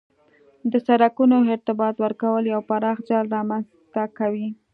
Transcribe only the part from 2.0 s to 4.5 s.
ورکول یو پراخ جال رامنځ ته کوي